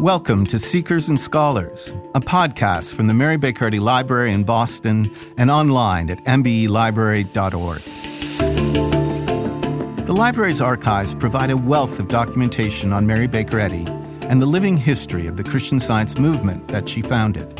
Welcome 0.00 0.44
to 0.48 0.58
Seekers 0.58 1.08
and 1.08 1.18
Scholars, 1.18 1.94
a 2.14 2.20
podcast 2.20 2.94
from 2.94 3.06
the 3.06 3.14
Mary 3.14 3.38
Baker 3.38 3.64
Eddy 3.64 3.80
Library 3.80 4.30
in 4.30 4.44
Boston 4.44 5.10
and 5.38 5.50
online 5.50 6.10
at 6.10 6.22
mbelibrary.org. 6.24 7.80
The 10.04 10.12
library's 10.12 10.60
archives 10.60 11.14
provide 11.14 11.50
a 11.50 11.56
wealth 11.56 11.98
of 11.98 12.08
documentation 12.08 12.92
on 12.92 13.06
Mary 13.06 13.26
Baker 13.26 13.58
Eddy 13.58 13.86
and 14.24 14.42
the 14.42 14.44
living 14.44 14.76
history 14.76 15.26
of 15.28 15.38
the 15.38 15.44
Christian 15.44 15.80
Science 15.80 16.18
movement 16.18 16.68
that 16.68 16.86
she 16.86 17.00
founded. 17.00 17.58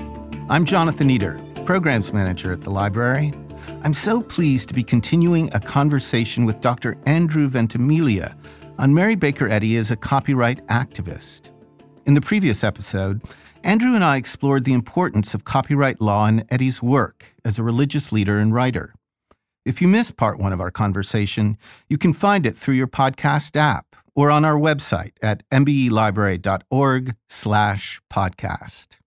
I'm 0.51 0.67
Jonathan 0.67 1.11
Eder, 1.11 1.41
Programs 1.65 2.13
Manager 2.13 2.53
at 2.53 2.61
the 2.61 2.69
library. 2.69 3.33
I'm 3.83 3.95
so 3.95 4.21
pleased 4.21 4.69
to 4.69 4.75
be 4.75 4.83
continuing 4.83 5.49
a 5.55 5.61
conversation 5.61 6.45
with 6.45 6.61
Dr. 6.61 6.99
Andrew 7.07 7.49
Ventimiglia 7.49 8.37
on 8.79 8.93
Mary 8.93 9.15
Baker 9.15 9.49
Eddy 9.49 9.79
as 9.79 9.91
a 9.91 9.97
copyright 9.97 10.67
activist. 10.67 11.56
In 12.07 12.15
the 12.15 12.21
previous 12.21 12.63
episode, 12.63 13.21
Andrew 13.65 13.93
and 13.97 14.05
I 14.05 14.17
explored 14.17 14.63
the 14.63 14.75
importance 14.75 15.35
of 15.35 15.45
copyright 15.45 16.01
law 16.01 16.29
in 16.29 16.47
Eddy's 16.49 16.81
work 16.81 17.35
as 17.45 17.59
a 17.59 17.65
religious 17.65 18.13
leader 18.13 18.39
and 18.39 18.55
writer. 18.55 18.95
If 19.65 19.83
you 19.83 19.89
missed 19.89 20.17
part 20.17 20.39
one 20.39 20.53
of 20.53 20.61
our 20.61 20.71
conversation, 20.71 21.59
you 21.89 21.99
can 21.99 22.13
find 22.13 22.47
it 22.47 22.57
through 22.57 22.77
your 22.77 22.87
podcast 22.87 23.57
app 23.57 23.97
or 24.15 24.31
on 24.31 24.45
our 24.45 24.55
website 24.55 25.15
at 25.21 25.43
mbelibrary.org 25.51 27.17
slash 27.29 28.01
podcast. 28.09 28.99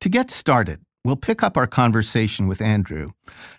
To 0.00 0.08
get 0.08 0.30
started, 0.30 0.80
we'll 1.04 1.16
pick 1.16 1.42
up 1.42 1.58
our 1.58 1.66
conversation 1.66 2.48
with 2.48 2.62
Andrew 2.62 3.08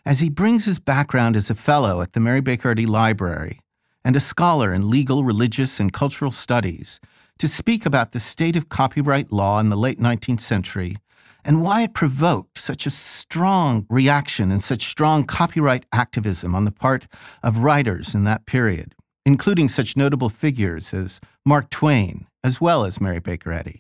as 0.07 0.21
he 0.21 0.29
brings 0.32 0.66
his 0.66 0.79
background 0.79 1.35
as 1.35 1.52
a 1.52 1.55
fellow 1.55 2.02
at 2.02 2.13
the 2.13 2.20
Mary 2.20 2.41
Baker 2.41 2.71
Eddy 2.71 2.88
Library 2.88 3.59
and 4.04 4.16
a 4.16 4.20
scholar 4.20 4.73
in 4.73 4.90
legal, 4.90 5.23
religious, 5.23 5.79
and 5.79 5.93
cultural 5.93 6.32
studies 6.32 6.99
to 7.39 7.48
speak 7.48 7.85
about 7.85 8.12
the 8.12 8.20
state 8.20 8.55
of 8.55 8.70
copyright 8.70 9.31
law 9.31 9.59
in 9.59 9.70
the 9.70 9.76
late 9.76 9.99
19th 9.99 10.39
century 10.39 10.98
and 11.46 11.62
why 11.62 11.84
it 11.84 11.93
provoked 11.93 12.57
such 12.57 12.85
a 12.85 12.90
strong 12.90 13.85
reaction 13.90 14.51
and 14.51 14.63
such 14.63 14.82
strong 14.82 15.23
copyright 15.23 15.85
activism 15.93 16.55
on 16.55 16.65
the 16.65 16.71
part 16.71 17.07
of 17.43 17.60
writers 17.60 18.15
in 18.15 18.23
that 18.23 18.48
period, 18.48 18.95
including 19.26 19.70
such 19.70 19.95
notable 19.95 20.29
figures 20.29 20.93
as 20.93 21.21
Mark 21.45 21.70
Twain, 21.70 22.26
as 22.43 22.60
well 22.60 22.84
as 22.84 22.99
Mary 22.99 23.20
Baker 23.20 23.51
Eddy. 23.51 23.79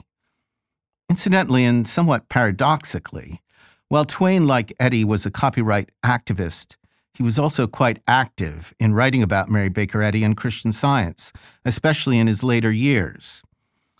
Incidentally, 1.09 1.65
and 1.65 1.87
somewhat 1.87 2.29
paradoxically, 2.29 3.41
while 3.89 4.05
Twain, 4.05 4.47
like 4.47 4.73
Eddy, 4.79 5.03
was 5.03 5.25
a 5.25 5.31
copyright 5.31 5.89
activist, 6.03 6.75
he 7.15 7.23
was 7.23 7.39
also 7.39 7.65
quite 7.65 8.01
active 8.07 8.73
in 8.79 8.93
writing 8.93 9.23
about 9.23 9.49
Mary 9.49 9.69
Baker 9.69 10.03
Eddy 10.03 10.23
and 10.23 10.35
Christian 10.35 10.71
science, 10.71 11.31
especially 11.63 12.19
in 12.19 12.27
his 12.27 12.43
later 12.43 12.71
years. 12.71 13.41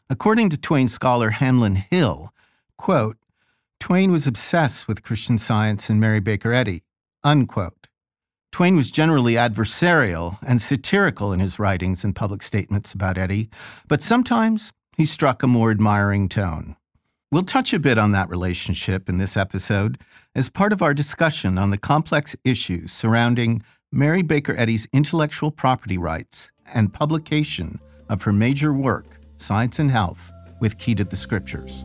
According 0.09 0.49
to 0.49 0.57
Twain 0.57 0.87
scholar 0.87 1.31
Hamlin 1.31 1.75
Hill, 1.75 2.33
quote, 2.77 3.17
Twain 3.79 4.11
was 4.11 4.27
obsessed 4.27 4.87
with 4.87 5.03
Christian 5.03 5.37
science 5.37 5.89
and 5.89 5.99
Mary 5.99 6.19
Baker 6.19 6.53
Eddy, 6.53 6.81
unquote. 7.23 7.87
Twain 8.51 8.75
was 8.75 8.91
generally 8.91 9.33
adversarial 9.33 10.37
and 10.45 10.61
satirical 10.61 11.33
in 11.33 11.39
his 11.39 11.59
writings 11.59 12.03
and 12.03 12.15
public 12.15 12.41
statements 12.41 12.93
about 12.93 13.17
Eddy, 13.17 13.49
but 13.87 14.01
sometimes 14.01 14.71
he 14.95 15.05
struck 15.05 15.41
a 15.41 15.47
more 15.47 15.71
admiring 15.71 16.29
tone. 16.29 16.75
We'll 17.35 17.43
touch 17.43 17.73
a 17.73 17.79
bit 17.79 17.97
on 17.97 18.11
that 18.11 18.29
relationship 18.29 19.09
in 19.09 19.17
this 19.17 19.35
episode 19.35 19.97
as 20.35 20.49
part 20.49 20.71
of 20.71 20.81
our 20.81 20.93
discussion 20.93 21.57
on 21.57 21.69
the 21.69 21.77
complex 21.77 22.33
issues 22.45 22.93
surrounding 22.93 23.61
Mary 23.91 24.21
Baker 24.21 24.55
Eddy's 24.57 24.87
intellectual 24.93 25.51
property 25.51 25.97
rights 25.97 26.49
and 26.73 26.93
publication 26.93 27.81
of 28.07 28.21
her 28.21 28.31
major 28.31 28.71
work, 28.71 29.19
Science 29.35 29.79
and 29.79 29.91
Health, 29.91 30.31
with 30.61 30.77
Key 30.77 30.95
to 30.95 31.03
the 31.03 31.17
Scriptures. 31.17 31.83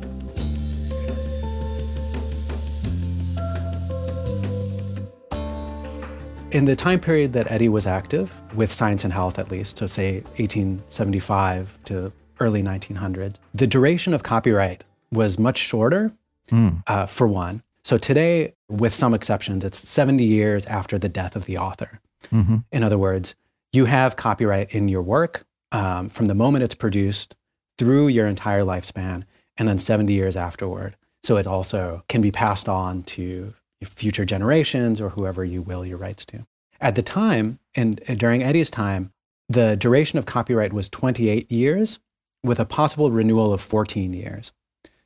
In 6.53 6.65
the 6.65 6.77
time 6.77 7.01
period 7.01 7.33
that 7.33 7.51
Eddy 7.51 7.69
was 7.69 7.89
active, 7.89 8.41
with 8.55 8.73
Science 8.73 9.03
and 9.03 9.13
Health 9.13 9.41
at 9.41 9.51
least, 9.51 9.79
so 9.79 9.89
say 9.89 10.21
1875 10.37 11.77
to 11.87 12.13
early 12.39 12.63
1900, 12.63 13.41
the 13.53 13.67
duration 13.67 14.15
of 14.15 14.23
copyright 14.23 14.85
was 15.13 15.39
much 15.39 15.59
shorter, 15.59 16.13
mm. 16.51 16.83
uh, 16.87 17.07
for 17.07 17.27
one. 17.27 17.63
So 17.85 17.99
today, 17.99 18.55
with 18.69 18.95
some 18.95 19.15
exceptions, 19.15 19.65
it's 19.65 19.79
70 19.89 20.23
years 20.23 20.67
after 20.67 20.99
the 20.99 21.09
death 21.09 21.35
of 21.35 21.47
the 21.47 21.59
author. 21.59 22.01
Mm-hmm. 22.31 22.59
In 22.71 22.83
other 22.83 22.99
words, 22.99 23.35
you 23.73 23.87
have 23.87 24.17
copyright 24.17 24.75
in 24.75 24.89
your 24.89 25.03
work 25.03 25.45
um, 25.73 26.09
from 26.09 26.27
the 26.27 26.35
moment 26.35 26.65
it's 26.65 26.75
produced 26.75 27.37
through 27.79 28.09
your 28.09 28.27
entire 28.27 28.63
lifespan 28.63 29.25
and 29.57 29.69
then 29.69 29.79
70 29.79 30.13
years 30.13 30.37
afterward. 30.37 30.97
So 31.23 31.37
it 31.37 31.47
also 31.47 32.03
can 32.09 32.21
be 32.21 32.31
passed 32.31 32.69
on 32.69 33.03
to 33.05 33.55
future 33.85 34.25
generations 34.25 35.01
or 35.01 35.11
whoever 35.11 35.45
you 35.45 35.63
will 35.63 35.85
your 35.85 35.99
rights 35.99 36.27
to. 36.27 36.47
At 36.81 36.95
the 36.95 37.03
time, 37.03 37.59
and 37.75 38.01
during 38.19 38.43
Eddy's 38.43 38.71
time, 38.71 39.13
the 39.49 39.77
duration 39.77 40.19
of 40.19 40.27
copyright 40.27 40.73
was 40.73 40.89
28 40.89 41.51
years 41.51 41.99
with 42.43 42.59
a 42.59 42.65
possible 42.65 43.11
renewal 43.11 43.53
of 43.53 43.61
14 43.61 44.15
years. 44.15 44.53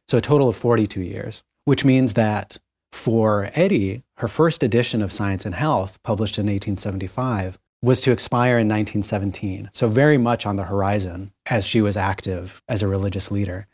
So 0.08 0.18
a 0.18 0.20
total 0.20 0.48
of 0.48 0.56
42 0.56 1.00
years, 1.00 1.42
which 1.64 1.84
means 1.84 2.14
that 2.14 2.58
for 2.92 3.50
Eddy, 3.54 4.02
her 4.18 4.28
first 4.28 4.62
edition 4.62 5.02
of 5.02 5.12
Science 5.12 5.44
and 5.44 5.54
Health, 5.54 5.98
published 6.02 6.38
in 6.38 6.46
1875, 6.46 7.58
was 7.82 8.00
to 8.00 8.12
expire 8.12 8.58
in 8.58 8.68
1917, 8.68 9.68
so 9.74 9.88
very 9.88 10.16
much 10.16 10.46
on 10.46 10.56
the 10.56 10.64
horizon 10.64 11.32
as 11.46 11.66
she 11.66 11.82
was 11.82 11.96
active 11.96 12.62
as 12.66 12.82
a 12.82 12.88
religious 12.88 13.30
leader. 13.30 13.66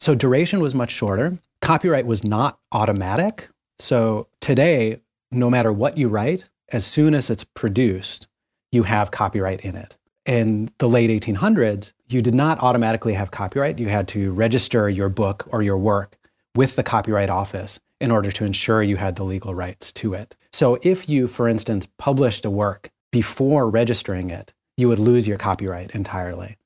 So 0.00 0.14
duration 0.14 0.60
was 0.60 0.74
much 0.74 0.90
shorter. 0.90 1.38
Copyright 1.60 2.06
was 2.06 2.24
not 2.24 2.58
automatic. 2.72 3.48
So 3.78 4.28
today, 4.40 5.00
no 5.30 5.50
matter 5.50 5.72
what 5.72 5.98
you 5.98 6.08
write, 6.08 6.48
as 6.70 6.86
soon 6.86 7.14
as 7.14 7.28
it's 7.28 7.44
produced, 7.44 8.26
you 8.70 8.84
have 8.84 9.10
copyright 9.10 9.60
in 9.60 9.76
it. 9.76 9.98
In 10.24 10.70
the 10.78 10.88
late 10.88 11.10
1800s, 11.10 11.92
you 12.12 12.22
did 12.22 12.34
not 12.34 12.62
automatically 12.62 13.14
have 13.14 13.30
copyright. 13.30 13.78
You 13.78 13.88
had 13.88 14.08
to 14.08 14.32
register 14.32 14.88
your 14.88 15.08
book 15.08 15.48
or 15.50 15.62
your 15.62 15.78
work 15.78 16.16
with 16.54 16.76
the 16.76 16.82
Copyright 16.82 17.30
Office 17.30 17.80
in 18.00 18.10
order 18.10 18.30
to 18.32 18.44
ensure 18.44 18.82
you 18.82 18.96
had 18.96 19.16
the 19.16 19.24
legal 19.24 19.54
rights 19.54 19.92
to 19.92 20.14
it. 20.14 20.34
So 20.52 20.78
if 20.82 21.08
you, 21.08 21.28
for 21.28 21.48
instance, 21.48 21.88
published 21.98 22.44
a 22.44 22.50
work 22.50 22.90
before 23.10 23.70
registering 23.70 24.30
it, 24.30 24.52
you 24.76 24.88
would 24.88 24.98
lose 24.98 25.28
your 25.28 25.38
copyright 25.38 25.92
entirely. 25.92 26.56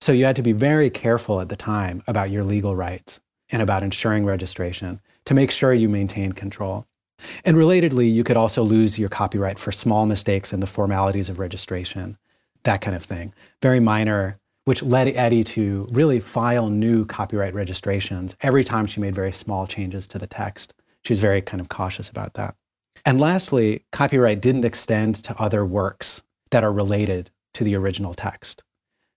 So 0.00 0.12
you 0.12 0.24
had 0.24 0.36
to 0.36 0.42
be 0.42 0.52
very 0.52 0.90
careful 0.90 1.40
at 1.40 1.48
the 1.48 1.56
time 1.56 2.02
about 2.06 2.30
your 2.30 2.44
legal 2.44 2.76
rights 2.76 3.20
and 3.50 3.62
about 3.62 3.82
ensuring 3.82 4.24
registration 4.24 5.00
to 5.24 5.34
make 5.34 5.50
sure 5.50 5.72
you 5.72 5.88
maintain 5.88 6.32
control. 6.32 6.86
And 7.44 7.56
relatedly, 7.56 8.12
you 8.12 8.24
could 8.24 8.36
also 8.36 8.62
lose 8.62 8.98
your 8.98 9.08
copyright 9.08 9.58
for 9.58 9.72
small 9.72 10.06
mistakes 10.06 10.52
in 10.52 10.60
the 10.60 10.66
formalities 10.66 11.28
of 11.28 11.38
registration, 11.38 12.18
that 12.64 12.80
kind 12.80 12.96
of 12.96 13.02
thing. 13.02 13.34
Very 13.62 13.80
minor, 13.80 14.38
which 14.64 14.82
led 14.82 15.08
Eddy 15.08 15.44
to 15.44 15.86
really 15.90 16.20
file 16.20 16.70
new 16.70 17.04
copyright 17.04 17.54
registrations 17.54 18.36
every 18.40 18.64
time 18.64 18.86
she 18.86 19.00
made 19.00 19.14
very 19.14 19.32
small 19.32 19.66
changes 19.66 20.06
to 20.08 20.18
the 20.18 20.26
text. 20.26 20.74
She's 21.04 21.20
very 21.20 21.42
kind 21.42 21.60
of 21.60 21.68
cautious 21.68 22.08
about 22.08 22.34
that. 22.34 22.54
And 23.04 23.20
lastly, 23.20 23.84
copyright 23.92 24.40
didn't 24.40 24.64
extend 24.64 25.16
to 25.24 25.38
other 25.38 25.64
works 25.66 26.22
that 26.50 26.64
are 26.64 26.72
related 26.72 27.30
to 27.54 27.64
the 27.64 27.74
original 27.74 28.14
text. 28.14 28.62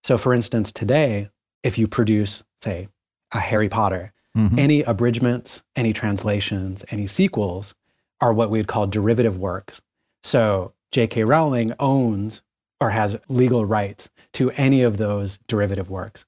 So, 0.03 0.17
for 0.17 0.33
instance, 0.33 0.71
today, 0.71 1.29
if 1.63 1.77
you 1.77 1.87
produce, 1.87 2.43
say, 2.61 2.89
a 3.33 3.39
Harry 3.39 3.69
Potter, 3.69 4.13
mm-hmm. 4.37 4.59
any 4.59 4.83
abridgments, 4.83 5.63
any 5.75 5.93
translations, 5.93 6.83
any 6.89 7.07
sequels 7.07 7.75
are 8.19 8.33
what 8.33 8.49
we'd 8.49 8.67
call 8.67 8.87
derivative 8.87 9.37
works. 9.37 9.81
So, 10.23 10.73
J.K. 10.91 11.23
Rowling 11.23 11.73
owns 11.79 12.41
or 12.79 12.89
has 12.91 13.17
legal 13.27 13.65
rights 13.65 14.09
to 14.33 14.51
any 14.51 14.83
of 14.83 14.97
those 14.97 15.39
derivative 15.47 15.89
works. 15.89 16.25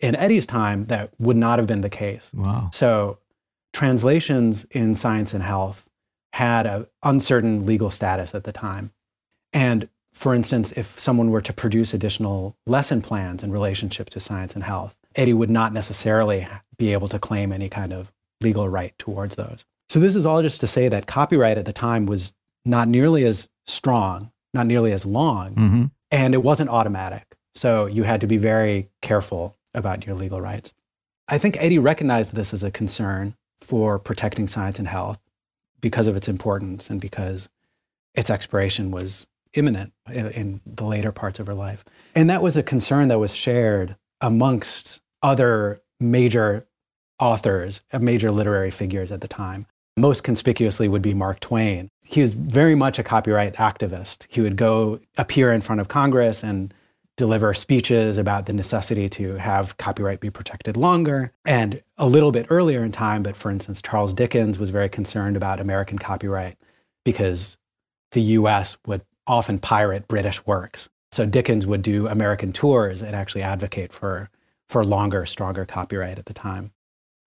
In 0.00 0.14
Eddy's 0.14 0.46
time, 0.46 0.82
that 0.84 1.10
would 1.18 1.36
not 1.36 1.58
have 1.58 1.66
been 1.66 1.80
the 1.80 1.88
case. 1.88 2.30
Wow. 2.34 2.70
So, 2.72 3.18
translations 3.72 4.64
in 4.70 4.94
science 4.94 5.34
and 5.34 5.42
health 5.42 5.88
had 6.32 6.66
an 6.66 6.86
uncertain 7.02 7.66
legal 7.66 7.90
status 7.90 8.34
at 8.34 8.44
the 8.44 8.52
time. 8.52 8.92
And 9.52 9.88
for 10.12 10.34
instance, 10.34 10.72
if 10.72 10.98
someone 10.98 11.30
were 11.30 11.42
to 11.42 11.52
produce 11.52 11.92
additional 11.92 12.56
lesson 12.66 13.02
plans 13.02 13.42
in 13.42 13.52
relationship 13.52 14.08
to 14.10 14.20
science 14.20 14.54
and 14.54 14.64
health, 14.64 14.96
Eddy 15.14 15.32
would 15.32 15.50
not 15.50 15.72
necessarily 15.72 16.46
be 16.78 16.92
able 16.92 17.08
to 17.08 17.18
claim 17.18 17.52
any 17.52 17.68
kind 17.68 17.92
of 17.92 18.12
legal 18.42 18.68
right 18.68 18.96
towards 18.98 19.34
those. 19.34 19.64
So, 19.88 19.98
this 19.98 20.14
is 20.14 20.26
all 20.26 20.42
just 20.42 20.60
to 20.60 20.66
say 20.66 20.88
that 20.88 21.06
copyright 21.06 21.58
at 21.58 21.64
the 21.64 21.72
time 21.72 22.06
was 22.06 22.32
not 22.64 22.88
nearly 22.88 23.24
as 23.24 23.48
strong, 23.66 24.30
not 24.56 24.66
nearly 24.66 24.92
as 24.92 25.06
long, 25.06 25.54
mm-hmm. 25.54 25.84
and 26.10 26.34
it 26.34 26.42
wasn't 26.42 26.70
automatic. 26.70 27.36
So, 27.54 27.86
you 27.86 28.02
had 28.02 28.20
to 28.20 28.26
be 28.26 28.36
very 28.36 28.88
careful 29.02 29.56
about 29.74 30.06
your 30.06 30.14
legal 30.14 30.40
rights. 30.40 30.72
I 31.28 31.38
think 31.38 31.56
Eddy 31.58 31.78
recognized 31.78 32.34
this 32.34 32.52
as 32.52 32.62
a 32.62 32.70
concern 32.70 33.34
for 33.58 33.98
protecting 33.98 34.46
science 34.46 34.78
and 34.78 34.88
health 34.88 35.18
because 35.80 36.06
of 36.06 36.16
its 36.16 36.28
importance 36.28 36.90
and 36.90 37.00
because 37.00 37.48
its 38.14 38.30
expiration 38.30 38.90
was 38.90 39.26
imminent 39.54 39.92
in, 40.10 40.26
in, 40.30 40.60
the 40.66 40.84
later 40.84 41.12
parts 41.12 41.38
of 41.38 41.46
her 41.46 41.54
life. 41.54 41.84
And 42.14 42.28
that 42.30 42.42
was 42.42 42.56
a 42.56 42.62
concern 42.62 43.08
that 43.08 43.18
was 43.18 43.34
shared 43.34 43.96
amongst 44.20 45.00
other 45.22 45.80
major 45.98 46.66
authors, 47.18 47.80
major 47.98 48.30
literary 48.30 48.70
figures 48.70 49.10
at 49.10 49.20
the 49.20 49.28
time. 49.28 49.66
Most 49.98 50.24
conspicuously 50.24 50.88
would 50.88 51.00
be 51.00 51.14
Mark 51.14 51.40
Twain. 51.40 51.88
He 52.02 52.20
was 52.20 52.34
very 52.34 52.74
much 52.74 52.98
a 52.98 53.02
copyright 53.02 53.54
activist. 53.56 54.26
He 54.28 54.42
would 54.42 54.56
go 54.56 55.00
appear 55.16 55.52
in 55.52 55.62
front 55.62 55.80
of 55.80 55.88
Congress 55.88 56.44
and 56.44 56.74
deliver 57.16 57.54
speeches 57.54 58.18
about 58.18 58.44
the 58.44 58.52
necessity 58.52 59.08
to 59.08 59.36
have 59.36 59.78
copyright 59.78 60.20
be 60.20 60.28
protected 60.28 60.76
longer. 60.76 61.32
And 61.46 61.80
a 61.96 62.06
little 62.06 62.30
bit 62.30 62.46
earlier 62.50 62.84
in 62.84 62.92
time, 62.92 63.22
but 63.22 63.36
for 63.36 63.50
instance, 63.50 63.80
Charles 63.80 64.12
Dickens 64.12 64.58
was 64.58 64.68
very 64.68 64.90
concerned 64.90 65.34
about 65.34 65.60
American 65.60 65.98
copyright 65.98 66.58
because 67.04 67.56
the 68.12 68.20
US 68.20 68.76
would 68.86 69.00
often 69.26 69.58
pirate 69.58 70.08
British 70.08 70.44
works. 70.44 70.90
So 71.10 71.24
Dickens 71.24 71.66
would 71.66 71.80
do 71.80 72.06
American 72.06 72.52
tours 72.52 73.00
and 73.00 73.16
actually 73.16 73.42
advocate 73.42 73.94
for, 73.94 74.28
for 74.68 74.84
longer, 74.84 75.24
stronger 75.24 75.64
copyright 75.64 76.18
at 76.18 76.26
the 76.26 76.34
time. 76.34 76.72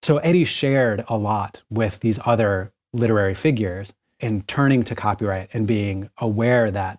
So 0.10 0.18
Eddy 0.18 0.44
shared 0.44 1.06
a 1.08 1.18
lot 1.18 1.62
with 1.70 2.00
these 2.00 2.18
other 2.26 2.74
literary 2.94 3.36
figures 3.36 3.94
in 4.20 4.42
turning 4.42 4.82
to 4.86 4.96
copyright 4.96 5.52
and 5.54 5.68
being 5.68 6.10
aware 6.18 6.72
that 6.72 6.98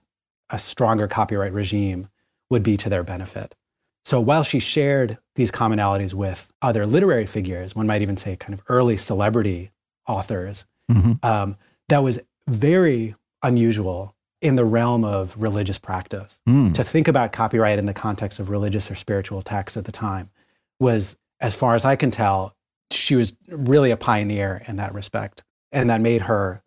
a 0.48 0.60
stronger 0.60 1.08
copyright 1.08 1.52
regime 1.52 2.08
would 2.50 2.62
be 2.62 2.76
to 2.76 2.88
their 2.88 3.02
benefit. 3.02 3.56
So 4.04 4.20
while 4.20 4.44
she 4.44 4.60
shared 4.60 5.18
these 5.34 5.50
commonalities 5.50 6.14
with 6.14 6.52
other 6.62 6.86
literary 6.86 7.26
figures, 7.26 7.74
one 7.74 7.88
might 7.88 8.00
even 8.00 8.16
say 8.16 8.36
kind 8.36 8.54
of 8.54 8.62
early 8.68 8.96
celebrity 8.96 9.72
authors, 10.06 10.64
mm-hmm. 10.88 11.14
um, 11.24 11.56
that 11.88 12.04
was 12.04 12.20
very 12.46 13.16
unusual 13.42 14.14
in 14.40 14.54
the 14.54 14.64
realm 14.64 15.04
of 15.04 15.34
religious 15.36 15.80
practice. 15.80 16.38
Mm. 16.48 16.74
To 16.74 16.84
think 16.84 17.08
about 17.08 17.32
copyright 17.32 17.80
in 17.80 17.86
the 17.86 17.92
context 17.92 18.38
of 18.38 18.50
religious 18.50 18.88
or 18.88 18.94
spiritual 18.94 19.42
texts 19.42 19.76
at 19.76 19.84
the 19.84 19.90
time 19.90 20.30
was, 20.78 21.16
as 21.40 21.56
far 21.56 21.74
as 21.74 21.84
I 21.84 21.96
can 21.96 22.12
tell, 22.12 22.54
she 22.92 23.16
was 23.16 23.34
really 23.48 23.90
a 23.90 23.96
pioneer 23.96 24.62
in 24.66 24.76
that 24.76 24.94
respect. 24.94 25.42
And 25.72 25.90
that 25.90 26.00
made 26.00 26.22
her 26.22 26.62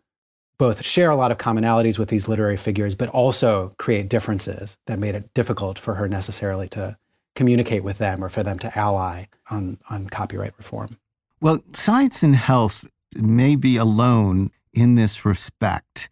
both 0.56 0.84
share 0.84 1.10
a 1.10 1.16
lot 1.16 1.32
of 1.32 1.38
commonalities 1.38 1.98
with 1.98 2.08
these 2.08 2.28
literary 2.28 2.56
figures, 2.56 2.94
but 2.94 3.08
also 3.10 3.72
create 3.78 4.08
differences 4.08 4.76
that 4.86 4.98
made 4.98 5.14
it 5.14 5.32
difficult 5.34 5.78
for 5.78 5.94
her 5.94 6.08
necessarily 6.08 6.68
to 6.68 6.96
communicate 7.34 7.82
with 7.82 7.98
them 7.98 8.22
or 8.22 8.28
for 8.28 8.42
them 8.42 8.58
to 8.60 8.78
ally 8.78 9.24
on, 9.50 9.78
on 9.90 10.08
copyright 10.08 10.54
reform. 10.56 10.96
Well, 11.40 11.62
science 11.74 12.22
and 12.22 12.36
health 12.36 12.84
may 13.16 13.56
be 13.56 13.76
alone 13.76 14.50
in 14.72 14.94
this 14.94 15.24
respect, 15.24 16.08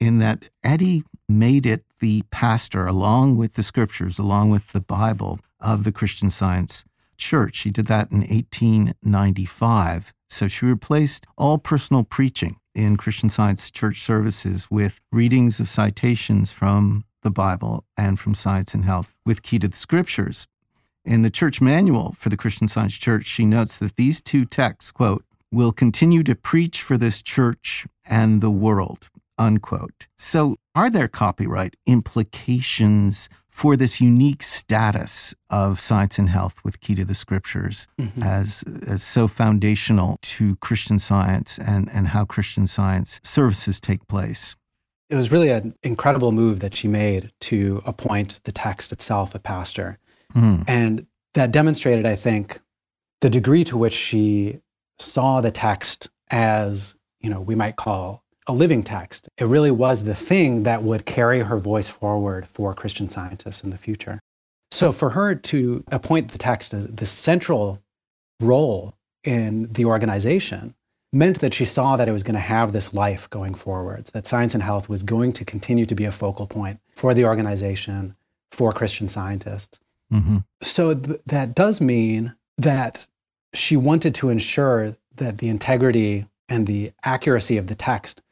in 0.00 0.18
that 0.18 0.44
Eddy 0.62 1.04
made 1.28 1.64
it 1.64 1.84
the 2.00 2.22
pastor, 2.30 2.86
along 2.86 3.36
with 3.36 3.54
the 3.54 3.62
scriptures, 3.62 4.18
along 4.18 4.50
with 4.50 4.72
the 4.72 4.80
Bible, 4.80 5.40
of 5.60 5.84
the 5.84 5.92
Christian 5.92 6.28
Science 6.28 6.84
Church. 7.16 7.56
She 7.56 7.70
did 7.70 7.86
that 7.86 8.10
in 8.10 8.18
1895. 8.18 10.12
So 10.28 10.48
she 10.48 10.66
replaced 10.66 11.26
all 11.36 11.58
personal 11.58 12.02
preaching 12.04 12.56
in 12.74 12.96
Christian 12.96 13.28
Science 13.28 13.70
church 13.70 14.00
services 14.00 14.68
with 14.70 15.00
readings 15.10 15.60
of 15.60 15.68
citations 15.68 16.52
from 16.52 17.04
the 17.22 17.30
Bible 17.30 17.84
and 17.96 18.18
from 18.18 18.34
Science 18.34 18.74
and 18.74 18.84
Health 18.84 19.10
with 19.24 19.42
key 19.42 19.58
to 19.60 19.68
the 19.68 19.76
scriptures. 19.76 20.46
In 21.04 21.22
the 21.22 21.30
church 21.30 21.60
manual 21.60 22.12
for 22.12 22.28
the 22.28 22.36
Christian 22.36 22.68
Science 22.68 22.98
Church, 22.98 23.26
she 23.26 23.46
notes 23.46 23.78
that 23.78 23.96
these 23.96 24.20
two 24.20 24.44
texts, 24.44 24.90
quote, 24.90 25.24
will 25.52 25.72
continue 25.72 26.22
to 26.24 26.34
preach 26.34 26.82
for 26.82 26.98
this 26.98 27.22
church 27.22 27.86
and 28.04 28.40
the 28.40 28.50
world, 28.50 29.08
unquote. 29.38 30.08
So, 30.18 30.56
are 30.74 30.90
there 30.90 31.08
copyright 31.08 31.76
implications 31.86 33.28
for 33.56 33.74
this 33.74 34.02
unique 34.02 34.42
status 34.42 35.34
of 35.48 35.80
science 35.80 36.18
and 36.18 36.28
health 36.28 36.60
with 36.62 36.78
Key 36.80 36.94
to 36.94 37.06
the 37.06 37.14
Scriptures 37.14 37.88
mm-hmm. 37.98 38.22
as, 38.22 38.62
as 38.86 39.02
so 39.02 39.26
foundational 39.26 40.18
to 40.20 40.56
Christian 40.56 40.98
science 40.98 41.58
and, 41.58 41.88
and 41.90 42.08
how 42.08 42.26
Christian 42.26 42.66
science 42.66 43.18
services 43.24 43.80
take 43.80 44.06
place. 44.08 44.56
It 45.08 45.14
was 45.14 45.32
really 45.32 45.48
an 45.48 45.74
incredible 45.82 46.32
move 46.32 46.60
that 46.60 46.76
she 46.76 46.86
made 46.86 47.32
to 47.40 47.82
appoint 47.86 48.40
the 48.44 48.52
text 48.52 48.92
itself 48.92 49.34
a 49.34 49.38
pastor. 49.38 49.98
Mm. 50.34 50.64
And 50.68 51.06
that 51.32 51.50
demonstrated, 51.50 52.04
I 52.04 52.14
think, 52.14 52.60
the 53.22 53.30
degree 53.30 53.64
to 53.64 53.78
which 53.78 53.94
she 53.94 54.60
saw 54.98 55.40
the 55.40 55.50
text 55.50 56.10
as, 56.30 56.94
you 57.20 57.30
know, 57.30 57.40
we 57.40 57.54
might 57.54 57.76
call 57.76 58.22
a 58.46 58.52
living 58.52 58.82
text. 58.82 59.28
It 59.38 59.44
really 59.44 59.70
was 59.70 60.04
the 60.04 60.14
thing 60.14 60.62
that 60.62 60.82
would 60.82 61.04
carry 61.04 61.40
her 61.40 61.58
voice 61.58 61.88
forward 61.88 62.46
for 62.46 62.74
Christian 62.74 63.08
scientists 63.08 63.64
in 63.64 63.70
the 63.70 63.78
future. 63.78 64.20
So 64.70 64.92
for 64.92 65.10
her 65.10 65.34
to 65.34 65.84
appoint 65.90 66.32
the 66.32 66.38
text 66.38 66.72
the 66.72 67.06
central 67.06 67.82
role 68.40 68.94
in 69.24 69.72
the 69.72 69.84
organization 69.84 70.74
meant 71.12 71.40
that 71.40 71.54
she 71.54 71.64
saw 71.64 71.96
that 71.96 72.08
it 72.08 72.12
was 72.12 72.22
going 72.22 72.34
to 72.34 72.40
have 72.40 72.72
this 72.72 72.92
life 72.92 73.28
going 73.30 73.54
forwards, 73.54 74.10
that 74.10 74.26
science 74.26 74.54
and 74.54 74.62
health 74.62 74.88
was 74.88 75.02
going 75.02 75.32
to 75.32 75.44
continue 75.44 75.86
to 75.86 75.94
be 75.94 76.04
a 76.04 76.12
focal 76.12 76.46
point 76.46 76.80
for 76.94 77.14
the 77.14 77.24
organization, 77.24 78.16
for 78.50 78.72
Christian 78.72 79.08
scientists. 79.08 79.80
Mm-hmm. 80.12 80.38
So 80.62 80.94
th- 80.94 81.20
that 81.26 81.54
does 81.54 81.80
mean 81.80 82.34
that 82.58 83.06
she 83.54 83.76
wanted 83.76 84.14
to 84.16 84.28
ensure 84.28 84.96
that 85.14 85.38
the 85.38 85.48
integrity 85.48 86.26
and 86.48 86.66
the 86.66 86.92
accuracy 87.02 87.56
of 87.56 87.66
the 87.66 87.74
text 87.74 88.22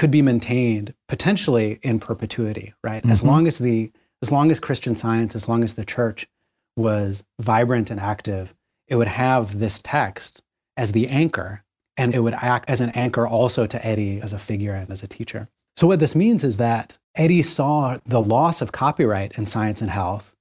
could 0.00 0.10
be 0.10 0.22
maintained 0.22 0.94
potentially 1.10 1.78
in 1.82 2.00
perpetuity, 2.00 2.72
right? 2.82 3.02
Mm-hmm. 3.02 3.12
As 3.12 3.22
long 3.22 3.46
as 3.46 3.58
the 3.58 3.92
as 4.22 4.32
long 4.32 4.50
as 4.50 4.58
Christian 4.58 4.94
science, 4.94 5.34
as 5.34 5.46
long 5.46 5.62
as 5.62 5.74
the 5.74 5.84
church 5.84 6.26
was 6.74 7.22
vibrant 7.38 7.90
and 7.90 8.00
active, 8.00 8.54
it 8.88 8.96
would 8.96 9.08
have 9.08 9.58
this 9.58 9.82
text 9.82 10.42
as 10.74 10.92
the 10.92 11.06
anchor, 11.08 11.64
and 11.98 12.14
it 12.14 12.20
would 12.20 12.32
act 12.32 12.70
as 12.70 12.80
an 12.80 12.88
anchor 12.90 13.26
also 13.26 13.66
to 13.66 13.86
Eddy 13.86 14.22
as 14.22 14.32
a 14.32 14.38
figure 14.38 14.72
and 14.72 14.90
as 14.90 15.02
a 15.02 15.06
teacher. 15.06 15.46
So 15.76 15.86
what 15.86 16.00
this 16.00 16.16
means 16.16 16.44
is 16.44 16.56
that 16.56 16.96
Eddy 17.14 17.42
saw 17.42 17.98
the 18.06 18.22
loss 18.22 18.62
of 18.62 18.72
copyright 18.72 19.36
in 19.36 19.44
science 19.44 19.82
and 19.82 19.90
health 19.90 20.34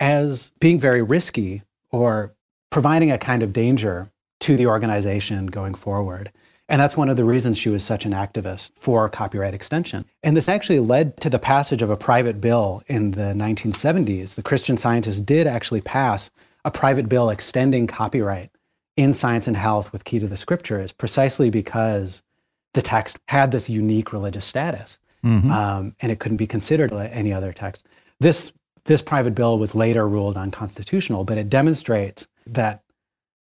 as 0.00 0.50
being 0.58 0.80
very 0.80 1.02
risky 1.02 1.62
or 1.92 2.34
providing 2.70 3.12
a 3.12 3.18
kind 3.18 3.44
of 3.44 3.52
danger 3.52 4.08
to 4.40 4.56
the 4.56 4.66
organization 4.66 5.46
going 5.46 5.74
forward. 5.74 6.32
And 6.68 6.80
that's 6.80 6.96
one 6.96 7.10
of 7.10 7.16
the 7.16 7.24
reasons 7.24 7.58
she 7.58 7.68
was 7.68 7.84
such 7.84 8.06
an 8.06 8.12
activist 8.12 8.72
for 8.74 9.08
copyright 9.10 9.52
extension. 9.52 10.06
And 10.22 10.36
this 10.36 10.48
actually 10.48 10.80
led 10.80 11.18
to 11.18 11.28
the 11.28 11.38
passage 11.38 11.82
of 11.82 11.90
a 11.90 11.96
private 11.96 12.40
bill 12.40 12.82
in 12.86 13.10
the 13.10 13.34
1970s. 13.34 14.34
The 14.34 14.42
Christian 14.42 14.78
scientists 14.78 15.20
did 15.20 15.46
actually 15.46 15.82
pass 15.82 16.30
a 16.64 16.70
private 16.70 17.08
bill 17.08 17.28
extending 17.28 17.86
copyright 17.86 18.50
in 18.96 19.12
science 19.12 19.46
and 19.46 19.56
health 19.56 19.92
with 19.92 20.04
key 20.04 20.18
to 20.18 20.26
the 20.26 20.36
scriptures 20.36 20.92
precisely 20.92 21.50
because 21.50 22.22
the 22.72 22.82
text 22.82 23.18
had 23.28 23.50
this 23.50 23.68
unique 23.68 24.12
religious 24.12 24.46
status 24.46 24.98
mm-hmm. 25.24 25.50
um, 25.50 25.94
and 26.00 26.10
it 26.10 26.18
couldn't 26.18 26.36
be 26.36 26.46
considered 26.46 26.92
like 26.92 27.10
any 27.12 27.32
other 27.32 27.52
text. 27.52 27.86
This, 28.20 28.52
this 28.84 29.02
private 29.02 29.34
bill 29.34 29.58
was 29.58 29.74
later 29.74 30.08
ruled 30.08 30.36
unconstitutional, 30.36 31.24
but 31.24 31.38
it 31.38 31.50
demonstrates 31.50 32.26
that 32.46 32.82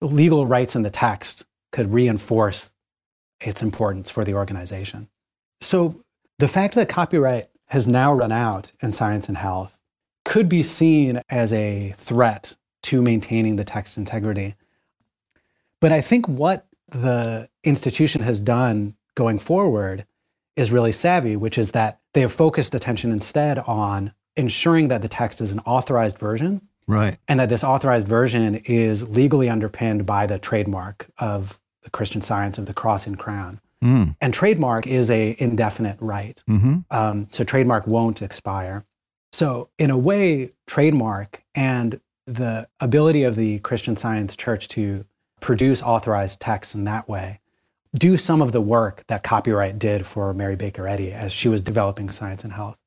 legal 0.01 0.47
rights 0.47 0.77
in 0.77 0.83
the 0.83 0.91
text 0.91 1.45
could 1.73 1.93
reinforce 1.93 2.71
its 3.43 3.63
importance 3.63 4.11
for 4.11 4.25
the 4.25 4.35
organization. 4.35 5.09
So 5.61 6.03
the 6.39 6.49
fact 6.49 6.75
that 6.75 6.89
copyright 6.89 7.47
has 7.67 7.89
now 7.89 8.13
run 8.13 8.33
out 8.33 8.73
in 8.81 8.93
science 8.93 9.29
and 9.29 9.37
health 9.37 9.79
could 10.25 10.49
be 10.49 10.63
seen 10.63 11.21
as 11.31 11.53
a 11.53 11.93
threat 11.97 12.57
to 12.85 13.01
maintaining 13.03 13.57
the 13.57 13.65
text 13.65 13.97
integrity. 13.97 14.55
But 15.81 15.93
I 15.93 16.01
think 16.01 16.29
what 16.29 16.67
the 16.89 17.49
institution 17.65 18.23
has 18.23 18.41
done 18.41 18.95
going 19.15 19.39
forward 19.39 20.07
is 20.57 20.71
really 20.71 20.93
savvy, 20.93 21.37
which 21.37 21.59
is 21.59 21.73
that 21.73 22.01
they 22.13 22.21
have 22.21 22.33
focused 22.33 22.75
attention 22.75 23.11
instead 23.11 23.59
on 23.61 24.13
ensuring 24.37 24.89
that 24.89 25.03
the 25.03 25.09
text 25.09 25.41
is 25.41 25.53
an 25.53 25.61
authorized 25.61 26.19
version. 26.19 26.61
Right. 26.87 27.17
And 27.29 27.39
that 27.41 27.49
this 27.49 27.65
authorized 27.65 28.09
version 28.09 28.57
is 28.57 29.09
legally 29.09 29.49
underpinned 29.49 30.05
by 30.05 30.27
the 30.27 30.39
trademark 30.39 31.09
of 31.19 31.59
the 31.83 31.91
Christian 31.91 32.23
Science 32.23 32.59
of 32.59 32.67
the 32.67 32.75
Cross 32.75 33.07
and 33.07 33.19
Crown. 33.19 33.61
Mm. 33.83 34.17
And 34.21 34.33
trademark 34.33 34.87
is 34.87 35.11
a 35.11 35.37
indefinite 35.39 35.97
right. 36.01 36.43
Mm-hmm. 36.49 36.79
Um, 36.91 37.27
so 37.31 37.43
trademark 37.45 37.87
won't 37.87 38.23
expire. 38.23 38.85
So 39.33 39.71
in 39.79 39.91
a 39.91 39.99
way, 39.99 40.51
trademark 40.67 41.43
and 41.55 42.01
the 42.27 42.69
ability 42.81 43.25
of 43.25 43.35
the 43.35 43.59
Christian 43.61 43.97
Science 43.97 44.37
Church 44.37 44.69
to 44.69 45.05
produce 45.41 45.83
authorized 45.83 46.41
texts 46.41 46.75
in 46.75 46.85
that 46.85 47.09
way 47.09 47.41
do 47.95 48.17
some 48.17 48.41
of 48.41 48.53
the 48.53 48.61
work 48.61 49.05
that 49.09 49.23
copyright 49.23 49.79
did 49.79 50.07
for 50.07 50.33
Mary 50.33 50.57
Baker 50.57 50.89
Eddy 50.89 51.13
as 51.13 51.33
she 51.33 51.49
was 51.49 51.63
developing 51.63 52.09
science 52.09 52.45
and 52.45 52.53
health. 52.53 52.79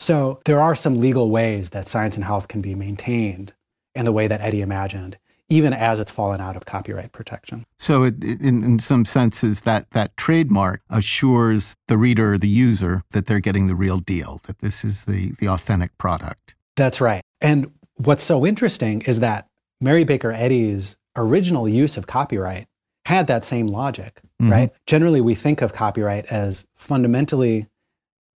So 0.00 0.40
there 0.44 0.60
are 0.60 0.74
some 0.74 0.98
legal 0.98 1.30
ways 1.30 1.70
that 1.70 1.88
science 1.88 2.16
and 2.16 2.24
health 2.24 2.48
can 2.48 2.62
be 2.62 2.74
maintained 2.74 3.52
in 3.94 4.04
the 4.04 4.12
way 4.12 4.26
that 4.26 4.40
Eddy 4.40 4.60
imagined 4.60 5.18
even 5.48 5.72
as 5.72 5.98
it's 5.98 6.12
fallen 6.12 6.40
out 6.40 6.56
of 6.56 6.66
copyright 6.66 7.12
protection. 7.12 7.64
So, 7.78 8.04
it, 8.04 8.22
in, 8.22 8.62
in 8.62 8.78
some 8.78 9.04
senses, 9.04 9.62
that, 9.62 9.90
that 9.90 10.16
trademark 10.16 10.82
assures 10.90 11.74
the 11.86 11.96
reader 11.96 12.34
or 12.34 12.38
the 12.38 12.48
user 12.48 13.02
that 13.10 13.26
they're 13.26 13.40
getting 13.40 13.66
the 13.66 13.74
real 13.74 13.98
deal, 13.98 14.40
that 14.46 14.58
this 14.58 14.84
is 14.84 15.06
the, 15.06 15.32
the 15.38 15.48
authentic 15.48 15.96
product. 15.98 16.54
That's 16.76 17.00
right. 17.00 17.22
And 17.40 17.72
what's 17.96 18.22
so 18.22 18.46
interesting 18.46 19.02
is 19.02 19.20
that 19.20 19.48
Mary 19.80 20.04
Baker 20.04 20.32
Eddy's 20.32 20.96
original 21.16 21.68
use 21.68 21.96
of 21.96 22.06
copyright 22.06 22.66
had 23.06 23.26
that 23.26 23.44
same 23.44 23.68
logic, 23.68 24.20
mm-hmm. 24.40 24.52
right? 24.52 24.72
Generally, 24.86 25.22
we 25.22 25.34
think 25.34 25.62
of 25.62 25.72
copyright 25.72 26.26
as 26.26 26.66
fundamentally 26.74 27.66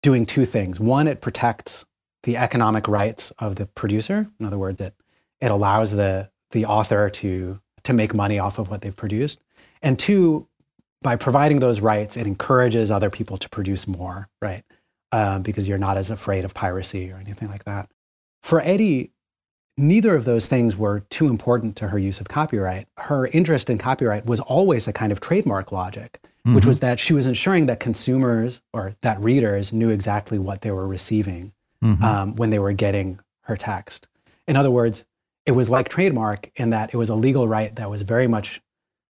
doing 0.02 0.24
two 0.24 0.44
things. 0.44 0.80
One, 0.80 1.06
it 1.06 1.20
protects 1.20 1.84
the 2.22 2.36
economic 2.36 2.88
rights 2.88 3.32
of 3.38 3.56
the 3.56 3.66
producer. 3.66 4.28
In 4.40 4.46
other 4.46 4.58
words, 4.58 4.80
it, 4.80 4.94
it 5.40 5.50
allows 5.50 5.90
the, 5.92 6.30
the 6.52 6.66
author 6.66 7.10
to, 7.10 7.60
to 7.84 7.92
make 7.92 8.14
money 8.14 8.38
off 8.38 8.58
of 8.58 8.70
what 8.70 8.82
they've 8.82 8.96
produced. 8.96 9.42
And 9.82 9.98
two, 9.98 10.46
by 11.02 11.16
providing 11.16 11.60
those 11.60 11.80
rights, 11.80 12.16
it 12.16 12.26
encourages 12.26 12.90
other 12.90 13.10
people 13.10 13.36
to 13.38 13.48
produce 13.48 13.88
more, 13.88 14.28
right? 14.40 14.62
Uh, 15.10 15.40
because 15.40 15.68
you're 15.68 15.78
not 15.78 15.96
as 15.96 16.10
afraid 16.10 16.44
of 16.44 16.54
piracy 16.54 17.10
or 17.10 17.16
anything 17.16 17.48
like 17.48 17.64
that. 17.64 17.90
For 18.42 18.60
Eddy, 18.60 19.10
neither 19.76 20.14
of 20.14 20.24
those 20.24 20.46
things 20.46 20.76
were 20.76 21.00
too 21.10 21.28
important 21.28 21.76
to 21.76 21.88
her 21.88 21.98
use 21.98 22.20
of 22.20 22.28
copyright. 22.28 22.86
Her 22.96 23.26
interest 23.28 23.70
in 23.70 23.78
copyright 23.78 24.26
was 24.26 24.40
always 24.40 24.86
a 24.86 24.92
kind 24.92 25.12
of 25.12 25.20
trademark 25.20 25.72
logic, 25.72 26.20
mm-hmm. 26.22 26.54
which 26.54 26.66
was 26.66 26.80
that 26.80 26.98
she 26.98 27.12
was 27.12 27.26
ensuring 27.26 27.66
that 27.66 27.80
consumers 27.80 28.62
or 28.72 28.96
that 29.02 29.20
readers 29.20 29.72
knew 29.72 29.90
exactly 29.90 30.38
what 30.38 30.62
they 30.62 30.70
were 30.70 30.86
receiving 30.86 31.52
mm-hmm. 31.82 32.04
um, 32.04 32.34
when 32.36 32.50
they 32.50 32.58
were 32.58 32.72
getting 32.72 33.18
her 33.42 33.56
text. 33.56 34.08
In 34.46 34.56
other 34.56 34.70
words, 34.70 35.04
it 35.46 35.52
was 35.52 35.68
like 35.68 35.88
trademark 35.88 36.50
in 36.56 36.70
that 36.70 36.92
it 36.94 36.96
was 36.96 37.10
a 37.10 37.14
legal 37.14 37.48
right 37.48 37.74
that 37.76 37.90
was 37.90 38.02
very 38.02 38.26
much 38.26 38.60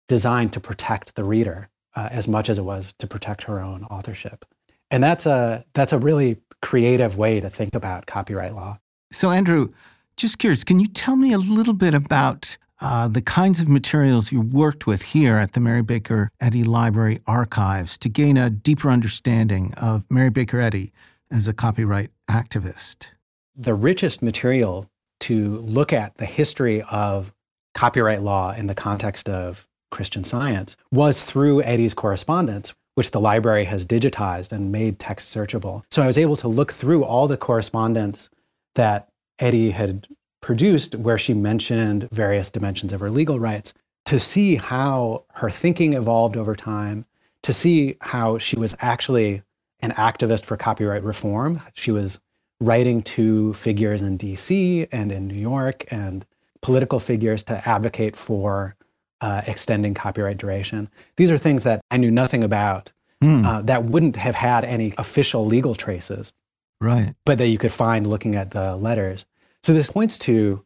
designed 0.07 0.53
to 0.53 0.60
protect 0.60 1.15
the 1.15 1.24
reader 1.24 1.69
uh, 1.96 2.10
as 2.12 2.27
much 2.27 2.50
as 2.50 2.57
it 2.57 2.63
was 2.63 2.93
to 3.00 3.07
protect 3.07 3.43
her 3.43 3.60
own 3.60 3.84
authorship. 3.86 4.46
And 4.89 5.03
that's 5.03 5.25
a 5.25 5.65
that's 5.74 5.93
a 5.93 6.00
really 6.00 6.38
creative 6.62 7.17
way 7.17 7.39
to 7.39 7.50
think 7.50 7.75
about 7.75 8.05
copyright 8.05 8.55
law. 8.55 8.79
So, 9.12 9.31
Andrew, 9.31 9.74
just 10.15 10.39
curious, 10.39 10.63
can 10.63 10.79
you 10.79 10.88
tell 10.88 11.15
me 11.15 11.34
a 11.34 11.38
little 11.38 11.74
bit 11.74 11.93
about 11.93 12.57
uh, 12.79 13.07
the 13.07 13.22
kinds 13.22 13.60
of 13.60 13.67
materials 13.67 14.31
you 14.31 14.41
worked 14.41 14.86
with 14.86 15.01
here 15.01 15.38
at 15.38 15.53
the 15.53 15.60
Mary 15.60 15.81
Baker 15.81 16.29
Eddy 16.39 16.63
Library 16.63 17.19
Archives 17.25 17.98
to 18.00 18.10
gain 18.10 18.38
a 18.38 18.50
deeper 18.50 18.89
understanding 18.89 19.74
of 19.77 20.05
Mary 20.10 20.29
Baker 20.29 20.62
Eddy 20.62 20.91
as 21.31 21.48
a 21.48 21.53
copyright 21.53 22.12
activist? 22.29 23.07
The 23.55 23.74
richest 23.74 24.22
material 24.22 24.89
to 25.21 25.57
look 25.59 25.93
at 25.93 26.15
the 26.15 26.25
history 26.25 26.81
of 26.83 27.33
copyright 27.74 28.21
law 28.21 28.53
in 28.53 28.67
the 28.67 28.75
context 28.75 29.29
of 29.29 29.67
Christian 29.91 30.24
science 30.24 30.75
was 30.91 31.24
through 31.24 31.62
Eddy's 31.63 31.93
correspondence, 31.93 32.74
which 32.95 33.12
the 33.12 33.19
library 33.19 33.65
has 33.65 33.86
digitized 33.86 34.51
and 34.51 34.71
made 34.71 35.00
text 35.00 35.33
searchable. 35.33 35.83
So 35.91 36.01
I 36.01 36.07
was 36.07 36.17
able 36.17 36.36
to 36.38 36.47
look 36.47 36.74
through 36.74 37.03
all 37.03 37.27
the 37.27 37.38
correspondence 37.38 38.29
that 38.75 39.09
Eddy 39.39 39.71
had 39.71 40.07
produced, 40.41 40.95
where 40.95 41.17
she 41.17 41.33
mentioned 41.33 42.09
various 42.12 42.50
dimensions 42.50 42.93
of 42.93 43.00
her 43.00 43.09
legal 43.09 43.39
rights, 43.39 43.74
to 44.05 44.19
see 44.19 44.55
how 44.55 45.25
her 45.33 45.50
thinking 45.50 45.93
evolved 45.93 46.38
over 46.38 46.55
time, 46.55 47.05
to 47.43 47.53
see 47.53 47.97
how 48.01 48.38
she 48.38 48.57
was 48.57 48.75
actually 48.79 49.43
an 49.81 49.91
activist 49.91 50.45
for 50.45 50.57
copyright 50.57 51.03
reform. 51.03 51.62
She 51.74 51.91
was 51.91 52.19
writing 52.59 53.01
to 53.03 53.53
figures 53.53 54.01
in 54.01 54.17
DC 54.17 54.87
and 54.91 55.11
in 55.11 55.27
New 55.27 55.35
York 55.35 55.85
and 55.91 56.25
political 56.61 56.99
figures 56.99 57.43
to 57.43 57.67
advocate 57.67 58.15
for 58.15 58.75
uh, 59.21 59.41
extending 59.47 59.93
copyright 59.93 60.37
duration. 60.37 60.89
These 61.15 61.31
are 61.31 61.37
things 61.37 61.63
that 61.63 61.81
I 61.91 61.97
knew 61.97 62.11
nothing 62.11 62.43
about 62.43 62.91
mm. 63.23 63.45
uh, 63.45 63.61
that 63.63 63.85
wouldn't 63.85 64.15
have 64.15 64.35
had 64.35 64.63
any 64.63 64.93
official 64.97 65.45
legal 65.45 65.75
traces. 65.75 66.33
Right. 66.79 67.15
But 67.25 67.39
that 67.39 67.47
you 67.47 67.57
could 67.57 67.71
find 67.71 68.05
looking 68.05 68.35
at 68.35 68.51
the 68.51 68.75
letters. 68.75 69.25
So 69.63 69.73
this 69.73 69.89
points 69.89 70.17
to 70.19 70.63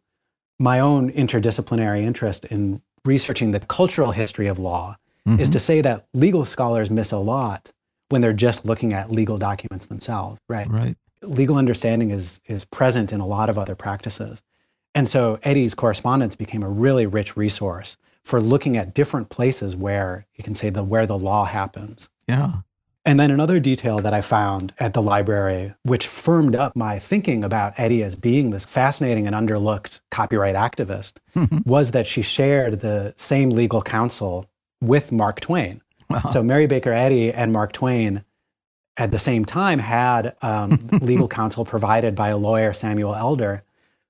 my 0.60 0.80
own 0.80 1.12
interdisciplinary 1.12 2.04
interest 2.04 2.46
in 2.46 2.82
researching 3.06 3.52
the 3.52 3.60
cultural 3.62 4.12
history 4.12 4.48
of 4.48 4.60
law 4.60 4.98
mm-hmm. 5.28 5.40
is 5.40 5.50
to 5.50 5.60
say 5.60 5.82
that 5.82 6.08
legal 6.14 6.46
scholars 6.46 6.90
miss 6.90 7.12
a 7.12 7.18
lot 7.18 7.72
when 8.10 8.22
they're 8.22 8.34
just 8.34 8.66
looking 8.66 8.94
at 8.94 9.10
legal 9.10 9.38
documents 9.38 9.86
themselves, 9.88 10.40
right? 10.50 10.70
Right. 10.70 10.96
Legal 11.22 11.58
understanding 11.58 12.12
is 12.12 12.42
is 12.46 12.66
present 12.66 13.14
in 13.14 13.20
a 13.20 13.28
lot 13.28 13.50
of 13.50 13.58
other 13.58 13.76
practices. 13.76 14.42
And 14.94 15.08
so 15.08 15.40
Eddy's 15.44 15.74
correspondence 15.74 16.36
became 16.36 16.64
a 16.64 16.70
really 16.70 17.06
rich 17.06 17.38
resource 17.38 17.98
for 18.24 18.42
looking 18.42 18.78
at 18.78 18.94
different 18.94 19.30
places 19.30 19.76
where 19.76 20.26
you 20.36 20.44
can 20.44 20.54
say 20.54 20.70
the 20.70 20.84
where 20.84 21.06
the 21.06 21.18
law 21.18 21.46
happens. 21.46 22.10
Yeah. 22.28 22.54
And 23.04 23.20
then 23.20 23.32
another 23.32 23.60
detail 23.60 23.98
that 24.00 24.14
I 24.14 24.22
found 24.22 24.74
at 24.80 24.94
the 24.94 25.02
library, 25.02 25.74
which 25.84 26.06
firmed 26.06 26.56
up 26.56 26.76
my 26.76 27.00
thinking 27.00 27.44
about 27.44 27.74
Eddy 27.78 28.04
as 28.04 28.16
being 28.16 28.52
this 28.52 28.66
fascinating 28.66 29.26
and 29.26 29.36
underlooked 29.36 30.02
copyright 30.12 30.56
activist, 30.56 31.14
mm-hmm. 31.36 31.60
was 31.66 31.92
that 31.92 32.06
she 32.06 32.22
shared 32.22 32.82
the 32.82 33.16
same 33.18 33.50
legal 33.50 33.82
counsel 33.82 34.46
with 34.82 35.12
Mark 35.12 35.40
Twain. 35.40 35.82
Wow. 36.12 36.22
So 36.32 36.44
Mary 36.44 36.68
Baker 36.68 36.94
Eddy 36.94 37.34
and 37.34 37.52
Mark 37.52 37.72
Twain 37.72 38.24
at 39.02 39.10
the 39.10 39.18
same 39.18 39.44
time 39.44 39.80
had 39.80 40.36
um, 40.44 40.88
legal 41.02 41.28
counsel 41.28 41.66
provided 41.66 42.14
by 42.14 42.30
a 42.30 42.38
lawyer, 42.38 42.72
Samuel 42.72 43.16
Elder, 43.16 43.64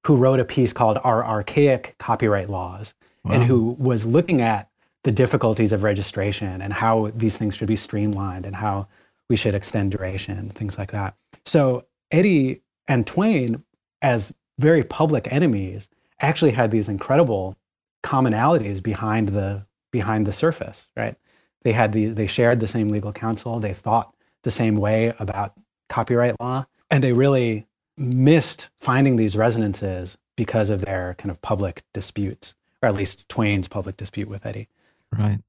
who 0.06 0.18
wrote 0.18 0.42
a 0.42 0.44
piece 0.44 0.74
called 0.74 0.98
Our 1.02 1.26
Archaic 1.26 1.96
Copyright 1.98 2.50
Laws, 2.50 2.94
wow. 3.24 3.36
and 3.36 3.44
who 3.44 3.78
was 3.80 4.06
looking 4.06 4.42
at 4.42 4.70
the 5.04 5.12
difficulties 5.14 5.72
of 5.72 5.84
registration 5.84 6.62
and 6.62 6.74
how 6.74 7.10
these 7.16 7.38
things 7.38 7.56
should 7.56 7.70
be 7.70 7.78
streamlined 7.78 8.46
and 8.46 8.54
how 8.54 8.86
we 9.30 9.38
should 9.38 9.56
extend 9.56 9.92
duration, 9.94 10.50
things 10.50 10.78
like 10.78 10.92
that. 10.92 11.16
So 11.46 11.86
Eddy 12.12 12.62
and 12.86 13.08
Twain, 13.08 13.64
as 14.02 14.36
very 14.60 14.84
public 14.84 15.32
enemies, 15.32 15.88
actually 16.20 16.52
had 16.52 16.70
these 16.70 16.90
incredible 16.90 17.56
commonalities 18.04 18.84
behind 18.84 19.30
the 19.30 19.66
behind 19.92 20.26
the 20.26 20.34
surface, 20.34 20.90
right? 20.98 21.16
They 21.62 21.72
had 21.72 21.94
the 21.94 22.08
they 22.08 22.28
shared 22.28 22.60
the 22.60 22.68
same 22.68 22.90
legal 22.90 23.14
counsel, 23.14 23.62
they 23.62 23.74
thought 23.74 24.14
the 24.44 24.52
same 24.52 24.76
way 24.76 25.14
about 25.20 25.54
copyright 25.90 26.40
law, 26.40 26.66
and 26.90 27.04
they 27.04 27.14
really 27.14 27.68
missed 27.98 28.70
finding 28.78 29.16
these 29.16 29.38
resonances 29.38 30.18
because 30.36 30.70
of 30.70 30.82
their 30.82 31.16
kind 31.18 31.30
of 31.30 31.42
public 31.42 31.84
disputes, 31.94 32.56
or 32.82 32.90
at 32.90 32.96
least 32.96 33.28
Twain's 33.30 33.68
public 33.68 33.98
dispute 33.98 34.28
with 34.28 34.46
Eddy. 34.46 34.68
Right. 35.12 35.40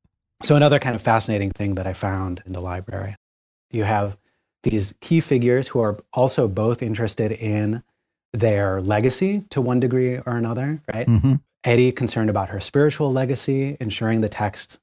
So, 0.42 0.56
another 0.56 0.78
kind 0.78 0.94
of 0.94 1.00
fascinating 1.00 1.50
thing 1.50 1.76
that 1.76 1.86
I 1.86 1.92
found 1.92 2.42
in 2.44 2.52
the 2.52 2.60
library 2.60 3.16
you 3.72 3.84
have 3.84 4.18
these 4.62 4.94
key 5.00 5.20
figures 5.20 5.68
who 5.68 5.80
are 5.80 5.98
also 6.12 6.46
both 6.46 6.82
interested 6.82 7.32
in 7.32 7.82
their 8.32 8.80
legacy 8.80 9.40
to 9.50 9.60
one 9.60 9.80
degree 9.80 10.18
or 10.18 10.36
another, 10.36 10.80
right? 10.94 11.06
Mm-hmm. 11.06 11.34
Eddy 11.64 11.92
concerned 11.92 12.30
about 12.30 12.50
her 12.50 12.60
spiritual 12.60 13.12
legacy, 13.12 13.76
ensuring 13.80 14.20
the 14.20 14.28
text 14.28 14.78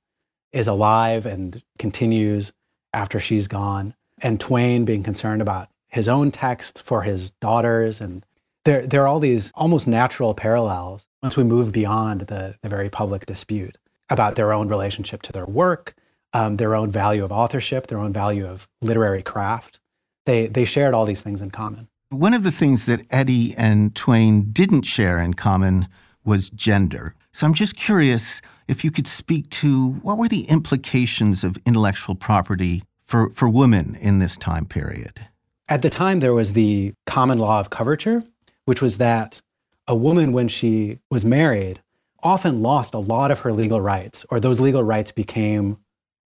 is 0.51 0.67
alive 0.67 1.25
and 1.25 1.63
continues 1.77 2.51
after 2.93 3.19
she's 3.19 3.47
gone, 3.47 3.93
and 4.21 4.39
Twain 4.39 4.85
being 4.85 5.03
concerned 5.03 5.41
about 5.41 5.69
his 5.88 6.07
own 6.07 6.31
text 6.31 6.81
for 6.81 7.01
his 7.01 7.31
daughters. 7.41 7.99
And 8.01 8.25
there, 8.65 8.85
there 8.85 9.03
are 9.03 9.07
all 9.07 9.19
these 9.19 9.51
almost 9.55 9.88
natural 9.88 10.33
parallels 10.33 11.07
once 11.21 11.35
we 11.35 11.43
move 11.43 11.71
beyond 11.71 12.21
the, 12.21 12.55
the 12.61 12.69
very 12.69 12.89
public 12.89 13.25
dispute 13.25 13.77
about 14.09 14.35
their 14.35 14.53
own 14.53 14.69
relationship 14.69 15.21
to 15.23 15.31
their 15.31 15.45
work, 15.45 15.95
um, 16.33 16.57
their 16.57 16.75
own 16.75 16.89
value 16.89 17.23
of 17.23 17.31
authorship, 17.31 17.88
their 17.88 17.99
own 17.99 18.13
value 18.13 18.47
of 18.47 18.67
literary 18.81 19.21
craft. 19.21 19.79
They, 20.25 20.47
they 20.47 20.65
shared 20.65 20.93
all 20.93 21.05
these 21.05 21.21
things 21.21 21.41
in 21.41 21.51
common. 21.51 21.88
One 22.09 22.33
of 22.33 22.43
the 22.43 22.51
things 22.51 22.85
that 22.85 23.05
Eddy 23.11 23.53
and 23.55 23.95
Twain 23.95 24.51
didn't 24.51 24.83
share 24.83 25.19
in 25.19 25.35
common 25.35 25.88
was 26.23 26.49
gender. 26.49 27.15
So 27.31 27.45
I'm 27.45 27.53
just 27.53 27.75
curious 27.75 28.41
if 28.67 28.83
you 28.83 28.91
could 28.91 29.07
speak 29.07 29.49
to 29.49 29.91
what 30.01 30.17
were 30.17 30.27
the 30.27 30.45
implications 30.45 31.43
of 31.43 31.57
intellectual 31.65 32.15
property 32.15 32.83
for, 33.09 33.31
for 33.31 33.49
women 33.49 33.97
in 33.99 34.19
this 34.19 34.37
time 34.37 34.65
period? 34.65 35.25
At 35.67 35.81
the 35.81 35.89
time, 35.89 36.19
there 36.19 36.33
was 36.33 36.53
the 36.53 36.93
common 37.07 37.39
law 37.39 37.59
of 37.59 37.71
coverture, 37.71 38.23
which 38.65 38.83
was 38.83 38.99
that 38.99 39.41
a 39.87 39.95
woman, 39.95 40.31
when 40.31 40.47
she 40.47 40.99
was 41.09 41.25
married, 41.25 41.81
often 42.21 42.61
lost 42.61 42.93
a 42.93 42.99
lot 42.99 43.31
of 43.31 43.39
her 43.39 43.51
legal 43.51 43.81
rights, 43.81 44.27
or 44.29 44.39
those 44.39 44.59
legal 44.59 44.83
rights 44.83 45.11
became 45.11 45.79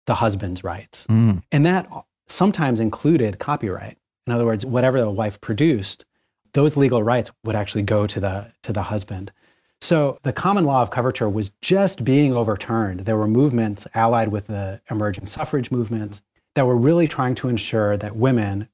the 0.06 0.16
husband's 0.16 0.64
rights. 0.64 1.06
Mm. 1.06 1.44
And 1.52 1.64
that 1.64 1.88
sometimes 2.26 2.80
included 2.80 3.38
copyright. 3.38 3.96
In 4.26 4.32
other 4.32 4.44
words, 4.44 4.66
whatever 4.66 5.00
the 5.00 5.10
wife 5.10 5.40
produced, 5.40 6.04
those 6.52 6.76
legal 6.76 7.04
rights 7.04 7.30
would 7.44 7.54
actually 7.54 7.84
go 7.84 8.08
to 8.08 8.18
the, 8.18 8.52
to 8.62 8.72
the 8.72 8.82
husband. 8.82 9.30
So 9.80 10.18
the 10.24 10.32
common 10.32 10.64
law 10.64 10.82
of 10.82 10.90
coverture 10.90 11.28
was 11.28 11.52
just 11.60 12.02
being 12.02 12.32
overturned. 12.32 13.00
There 13.00 13.16
were 13.16 13.28
movements 13.28 13.86
allied 13.94 14.28
with 14.28 14.48
the 14.48 14.80
emerging 14.90 15.26
suffrage 15.26 15.70
movements 15.70 16.22
that 16.54 16.66
were 16.66 16.76
really 16.76 17.08
trying 17.08 17.34
to 17.36 17.48
ensure 17.48 17.96
that 17.96 18.16
women, 18.16 18.68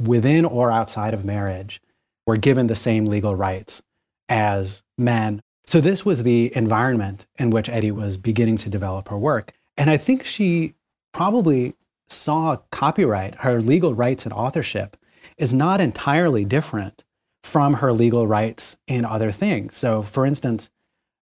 within 0.00 0.44
or 0.44 0.70
outside 0.70 1.14
of 1.14 1.24
marriage, 1.24 1.80
were 2.26 2.36
given 2.36 2.66
the 2.66 2.76
same 2.76 3.06
legal 3.06 3.34
rights 3.34 3.82
as 4.28 4.82
men 4.96 5.42
so 5.66 5.80
this 5.80 6.04
was 6.04 6.22
the 6.22 6.54
environment 6.54 7.26
in 7.38 7.50
which 7.50 7.68
Eddy 7.68 7.90
was 7.90 8.16
beginning 8.16 8.58
to 8.58 8.68
develop 8.68 9.08
her 9.08 9.18
work. 9.18 9.52
And 9.76 9.90
I 9.90 9.96
think 9.96 10.24
she 10.24 10.74
probably 11.12 11.74
saw 12.08 12.56
copyright, 12.70 13.36
her 13.36 13.60
legal 13.60 13.94
rights 13.94 14.24
and 14.24 14.32
authorship, 14.32 14.96
is 15.38 15.54
not 15.54 15.80
entirely 15.80 16.44
different 16.44 17.02
from 17.42 17.74
her 17.74 17.92
legal 17.92 18.26
rights 18.26 18.76
in 18.86 19.04
other 19.04 19.32
things. 19.32 19.76
So, 19.76 20.02
for 20.02 20.26
instance, 20.26 20.70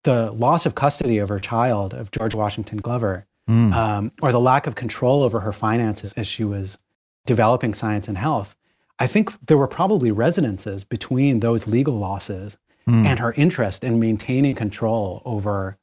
the 0.04 0.32
loss 0.32 0.66
of 0.66 0.76
custody 0.76 1.18
of 1.18 1.30
her 1.30 1.40
child, 1.40 1.94
of 1.94 2.12
George 2.12 2.36
Washington 2.36 2.78
Glover, 2.78 3.26
mm. 3.48 3.74
um, 3.74 4.12
or 4.22 4.32
the 4.32 4.40
lack 4.40 4.68
of 4.68 4.76
control 4.76 5.24
over 5.24 5.42
her 5.42 5.52
finances 5.52 6.14
as 6.14 6.28
she 6.28 6.44
was 6.44 6.78
developing 7.26 7.74
science 7.74 8.08
and 8.08 8.18
health, 8.18 8.56
I 9.00 9.08
think 9.08 9.46
there 9.46 9.58
were 9.58 9.68
probably 9.68 10.12
resonances 10.12 10.84
between 10.84 11.40
those 11.40 11.68
legal 11.68 11.98
losses 11.98 12.58
mm. 12.88 13.06
and 13.06 13.20
her 13.20 13.34
interest 13.34 13.84
in 13.84 14.00
maintaining 14.00 14.56
control 14.56 15.22
over 15.26 15.78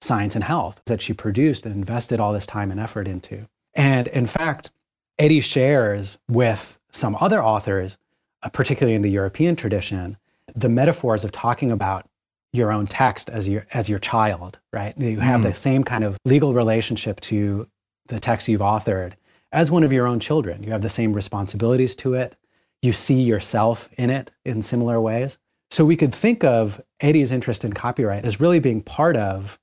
science 0.00 0.34
and 0.34 0.44
health 0.44 0.80
that 0.86 1.02
she 1.02 1.12
produced 1.12 1.66
and 1.66 1.74
invested 1.74 2.20
all 2.20 2.32
this 2.32 2.46
time 2.46 2.70
and 2.70 2.80
effort 2.80 3.06
into. 3.06 3.46
And 3.74 4.08
in 4.08 4.26
fact, 4.26 4.70
Eddy 5.18 5.40
shares 5.40 6.18
with 6.28 6.78
some 6.92 7.16
other 7.20 7.42
authors, 7.42 7.96
uh, 8.42 8.48
particularly 8.50 8.94
in 8.94 9.02
the 9.02 9.10
European 9.10 9.56
tradition, 9.56 10.16
the 10.54 10.68
metaphors 10.68 11.24
of 11.24 11.32
talking 11.32 11.70
about 11.70 12.07
your 12.52 12.72
own 12.72 12.86
text 12.86 13.28
as 13.28 13.48
your 13.48 13.66
as 13.72 13.88
your 13.88 13.98
child, 13.98 14.58
right? 14.72 14.96
You 14.98 15.20
have 15.20 15.40
mm. 15.40 15.44
the 15.44 15.54
same 15.54 15.84
kind 15.84 16.04
of 16.04 16.16
legal 16.24 16.54
relationship 16.54 17.20
to 17.20 17.68
the 18.06 18.18
text 18.18 18.48
you've 18.48 18.60
authored 18.60 19.12
as 19.52 19.70
one 19.70 19.84
of 19.84 19.92
your 19.92 20.06
own 20.06 20.20
children. 20.20 20.62
You 20.62 20.72
have 20.72 20.82
the 20.82 20.90
same 20.90 21.12
responsibilities 21.12 21.94
to 21.96 22.14
it. 22.14 22.36
You 22.82 22.92
see 22.92 23.22
yourself 23.22 23.88
in 23.98 24.10
it 24.10 24.30
in 24.44 24.62
similar 24.62 25.00
ways. 25.00 25.38
So 25.70 25.84
we 25.84 25.96
could 25.96 26.14
think 26.14 26.44
of 26.44 26.80
Eddy's 27.00 27.32
interest 27.32 27.64
in 27.64 27.72
copyright 27.72 28.24
as 28.24 28.40
really 28.40 28.60
being 28.60 28.82
part 28.82 29.16
of 29.16 29.58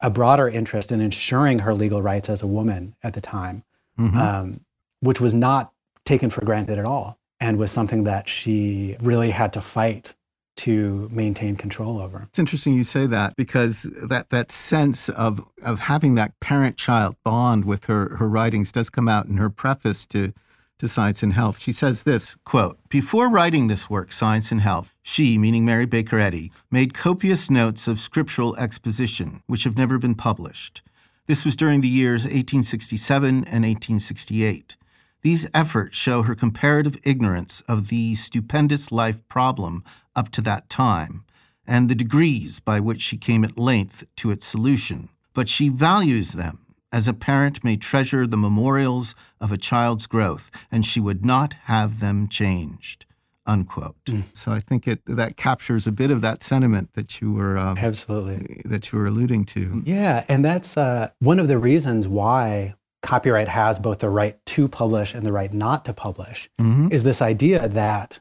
a 0.00 0.10
broader 0.10 0.48
interest 0.48 0.92
in 0.92 1.00
ensuring 1.00 1.60
her 1.60 1.74
legal 1.74 2.00
rights 2.00 2.28
as 2.28 2.42
a 2.42 2.46
woman 2.46 2.94
at 3.02 3.14
the 3.14 3.20
time, 3.20 3.64
mm-hmm. 3.98 4.16
um, 4.16 4.60
which 5.00 5.20
was 5.20 5.34
not 5.34 5.72
taken 6.04 6.30
for 6.30 6.44
granted 6.44 6.78
at 6.78 6.84
all 6.84 7.18
and 7.40 7.58
was 7.58 7.72
something 7.72 8.04
that 8.04 8.28
she 8.28 8.96
really 9.00 9.30
had 9.30 9.52
to 9.52 9.60
fight 9.60 10.14
to 10.58 11.08
maintain 11.12 11.54
control 11.56 12.00
over. 12.00 12.24
It's 12.28 12.38
interesting 12.38 12.74
you 12.74 12.84
say 12.84 13.06
that 13.06 13.36
because 13.36 13.82
that, 14.08 14.30
that 14.30 14.50
sense 14.50 15.08
of, 15.08 15.40
of 15.62 15.80
having 15.80 16.16
that 16.16 16.38
parent 16.40 16.76
child 16.76 17.16
bond 17.24 17.64
with 17.64 17.84
her, 17.84 18.16
her 18.16 18.28
writings 18.28 18.72
does 18.72 18.90
come 18.90 19.08
out 19.08 19.26
in 19.26 19.36
her 19.36 19.50
preface 19.50 20.04
to, 20.08 20.32
to 20.80 20.88
Science 20.88 21.22
and 21.22 21.32
Health. 21.32 21.60
She 21.60 21.72
says 21.72 22.02
this 22.02 22.36
quote, 22.44 22.76
Before 22.88 23.30
writing 23.30 23.68
this 23.68 23.88
work, 23.88 24.10
Science 24.10 24.50
and 24.50 24.60
Health, 24.60 24.90
she, 25.00 25.38
meaning 25.38 25.64
Mary 25.64 25.86
Baker 25.86 26.18
Eddy, 26.18 26.50
made 26.70 26.92
copious 26.92 27.48
notes 27.50 27.86
of 27.86 28.00
scriptural 28.00 28.56
exposition, 28.56 29.42
which 29.46 29.62
have 29.64 29.76
never 29.76 29.96
been 29.96 30.16
published. 30.16 30.82
This 31.26 31.44
was 31.44 31.56
during 31.56 31.82
the 31.82 31.88
years 31.88 32.24
1867 32.24 33.28
and 33.28 33.64
1868. 33.64 34.77
These 35.22 35.48
efforts 35.52 35.96
show 35.96 36.22
her 36.22 36.34
comparative 36.34 36.96
ignorance 37.02 37.62
of 37.62 37.88
the 37.88 38.14
stupendous 38.14 38.92
life 38.92 39.26
problem 39.28 39.82
up 40.14 40.30
to 40.30 40.40
that 40.42 40.68
time, 40.68 41.24
and 41.66 41.88
the 41.88 41.94
degrees 41.94 42.60
by 42.60 42.78
which 42.80 43.00
she 43.00 43.16
came 43.16 43.44
at 43.44 43.58
length 43.58 44.06
to 44.16 44.30
its 44.30 44.46
solution. 44.46 45.08
But 45.34 45.48
she 45.48 45.68
values 45.68 46.32
them, 46.32 46.66
as 46.92 47.08
a 47.08 47.14
parent 47.14 47.64
may 47.64 47.76
treasure 47.76 48.26
the 48.26 48.36
memorials 48.36 49.14
of 49.40 49.52
a 49.52 49.56
child's 49.56 50.06
growth, 50.06 50.50
and 50.70 50.84
she 50.84 51.00
would 51.00 51.24
not 51.24 51.52
have 51.64 52.00
them 52.00 52.28
changed. 52.28 53.04
Unquote. 53.44 53.96
Mm. 54.04 54.36
So 54.36 54.52
I 54.52 54.60
think 54.60 54.86
it 54.86 55.00
that 55.06 55.38
captures 55.38 55.86
a 55.86 55.92
bit 55.92 56.10
of 56.10 56.20
that 56.20 56.42
sentiment 56.42 56.92
that 56.92 57.20
you 57.22 57.32
were 57.32 57.56
um, 57.56 57.78
absolutely 57.78 58.60
that 58.66 58.92
you 58.92 58.98
were 58.98 59.06
alluding 59.06 59.46
to. 59.46 59.82
Yeah, 59.86 60.24
and 60.28 60.44
that's 60.44 60.76
uh, 60.76 61.10
one 61.18 61.38
of 61.38 61.48
the 61.48 61.56
reasons 61.56 62.06
why 62.06 62.74
copyright 63.02 63.48
has 63.48 63.78
both 63.78 63.98
the 63.98 64.10
right 64.10 64.44
to 64.46 64.68
publish 64.68 65.14
and 65.14 65.24
the 65.24 65.32
right 65.32 65.52
not 65.52 65.84
to 65.84 65.92
publish 65.92 66.50
mm-hmm. 66.60 66.88
is 66.90 67.04
this 67.04 67.22
idea 67.22 67.68
that 67.68 68.20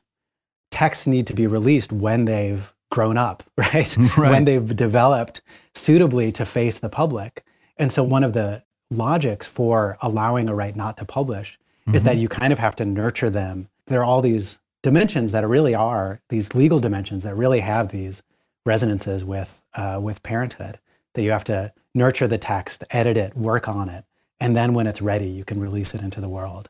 texts 0.71 1.07
need 1.07 1.27
to 1.27 1.33
be 1.33 1.47
released 1.47 1.91
when 1.91 2.25
they've 2.25 2.73
grown 2.91 3.17
up, 3.17 3.43
right? 3.57 3.97
right? 4.17 4.31
When 4.31 4.45
they've 4.45 4.75
developed 4.75 5.41
suitably 5.73 6.31
to 6.33 6.45
face 6.45 6.79
the 6.79 6.89
public. 6.89 7.43
And 7.77 7.91
so 7.91 8.03
one 8.03 8.23
of 8.23 8.33
the 8.33 8.63
logics 8.89 9.47
for 9.47 9.97
allowing 10.01 10.47
a 10.47 10.55
right 10.55 10.75
not 10.75 10.97
to 10.97 11.05
publish 11.05 11.59
mm-hmm. 11.81 11.95
is 11.95 12.03
that 12.03 12.13
mm-hmm. 12.13 12.21
you 12.21 12.29
kind 12.29 12.53
of 12.53 12.59
have 12.59 12.75
to 12.77 12.85
nurture 12.85 13.29
them. 13.29 13.69
There 13.87 14.01
are 14.01 14.05
all 14.05 14.21
these 14.21 14.59
dimensions 14.83 15.31
that 15.31 15.47
really 15.47 15.75
are 15.75 16.21
these 16.29 16.55
legal 16.55 16.79
dimensions 16.79 17.23
that 17.23 17.35
really 17.35 17.59
have 17.59 17.89
these 17.89 18.23
resonances 18.65 19.23
with 19.23 19.63
uh, 19.75 19.99
with 20.01 20.23
parenthood. 20.23 20.79
That 21.13 21.23
you 21.23 21.31
have 21.31 21.45
to 21.45 21.73
nurture 21.95 22.27
the 22.27 22.37
text, 22.37 22.83
edit 22.91 23.17
it, 23.17 23.35
work 23.35 23.67
on 23.67 23.89
it, 23.89 24.05
and 24.39 24.55
then 24.55 24.73
when 24.73 24.87
it's 24.87 25.01
ready, 25.01 25.27
you 25.27 25.43
can 25.43 25.59
release 25.59 25.93
it 25.93 26.01
into 26.01 26.21
the 26.21 26.29
world. 26.29 26.69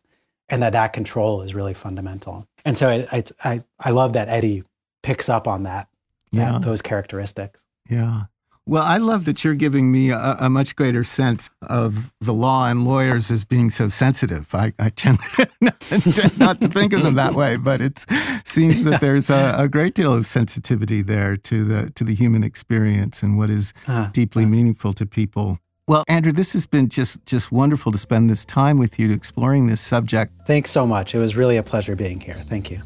And 0.49 0.61
that 0.61 0.73
that 0.73 0.93
control 0.93 1.41
is 1.41 1.53
really 1.53 1.73
fundamental. 1.73 2.47
And 2.63 2.77
so 2.77 2.89
I, 2.89 3.23
I, 3.43 3.63
I 3.79 3.91
love 3.91 4.13
that 4.13 4.29
Eddy 4.29 4.63
picks 5.03 5.27
up 5.27 5.47
on 5.47 5.63
that, 5.63 5.89
that 6.31 6.53
yeah. 6.53 6.59
those 6.59 6.81
characteristics. 6.81 7.65
Yeah. 7.89 8.23
Well, 8.67 8.83
I 8.83 8.97
love 8.97 9.23
that 9.25 9.45
you're 9.45 9.55
giving 9.55 9.93
me 9.93 10.09
a, 10.09 10.35
a, 10.41 10.49
much 10.49 10.75
greater 10.75 11.05
sense 11.05 11.49
of 11.61 12.11
the 12.19 12.33
law 12.33 12.67
and 12.67 12.83
lawyers 12.83 13.31
as 13.31 13.45
being 13.45 13.69
so 13.69 13.87
sensitive. 13.87 14.53
I, 14.53 14.73
I 14.77 14.89
tend, 14.89 15.19
not 15.61 16.59
to 16.59 16.67
think 16.67 16.91
of 16.91 17.01
them 17.01 17.15
that 17.15 17.33
way, 17.33 17.55
but 17.55 17.79
it 17.79 18.05
seems 18.43 18.83
that 18.83 18.99
there's 18.99 19.29
a, 19.29 19.55
a, 19.57 19.69
great 19.69 19.93
deal 19.93 20.13
of 20.13 20.25
sensitivity 20.25 21.01
there 21.01 21.37
to 21.37 21.63
the 21.63 21.91
to 21.91 22.03
the 22.03 22.13
human 22.13 22.43
experience 22.43 23.23
and 23.23 23.37
what 23.37 23.49
is 23.49 23.73
uh, 23.87 24.09
deeply 24.11 24.43
uh. 24.43 24.47
meaningful 24.47 24.91
to 24.91 25.05
people. 25.05 25.59
Well, 25.89 26.03
Andrew, 26.09 26.33
this 26.33 26.51
has 26.51 26.65
been 26.65 26.89
just 26.89 27.25
just 27.25 27.49
wonderful 27.49 27.93
to 27.93 27.97
spend 27.97 28.29
this 28.29 28.43
time 28.43 28.77
with 28.77 28.99
you 28.99 29.13
exploring 29.13 29.67
this 29.67 29.79
subject. 29.79 30.33
Thanks 30.45 30.69
so 30.69 30.85
much. 30.85 31.15
It 31.15 31.17
was 31.17 31.37
really 31.37 31.55
a 31.55 31.63
pleasure 31.63 31.95
being 31.95 32.19
here. 32.19 32.43
Thank 32.49 32.69
you. 32.69 32.81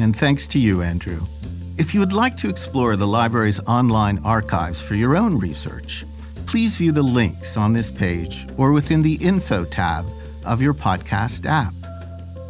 And 0.00 0.16
thanks 0.16 0.48
to 0.48 0.58
you, 0.58 0.82
Andrew. 0.82 1.20
If 1.78 1.94
you 1.94 2.00
would 2.00 2.12
like 2.12 2.36
to 2.38 2.48
explore 2.48 2.96
the 2.96 3.06
library's 3.06 3.60
online 3.60 4.18
archives 4.24 4.82
for 4.82 4.96
your 4.96 5.16
own 5.16 5.38
research, 5.38 6.04
please 6.46 6.74
view 6.74 6.90
the 6.90 7.04
links 7.04 7.56
on 7.56 7.72
this 7.72 7.88
page 7.88 8.48
or 8.56 8.72
within 8.72 9.00
the 9.00 9.14
Info 9.14 9.64
tab 9.64 10.04
of 10.44 10.60
your 10.60 10.74
podcast 10.74 11.46
app. 11.46 11.72